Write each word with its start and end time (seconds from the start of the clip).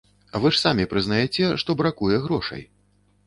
Вы 0.43 0.51
ж 0.53 0.59
самі 0.61 0.85
прызнаяце, 0.93 1.51
што 1.63 1.77
бракуе 1.81 2.17
грошай. 2.27 2.61